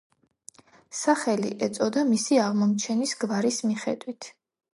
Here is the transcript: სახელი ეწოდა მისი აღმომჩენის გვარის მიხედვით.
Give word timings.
სახელი 0.99 1.51
ეწოდა 1.67 2.05
მისი 2.13 2.41
აღმომჩენის 2.47 3.15
გვარის 3.21 3.63
მიხედვით. 3.69 4.33